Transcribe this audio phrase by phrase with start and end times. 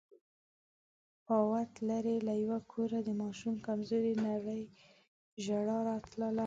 [1.25, 4.61] پاو ووت، ليرې له يوه کوره د ماشوم کمزورې نرۍ
[5.43, 6.27] ژړا راتله.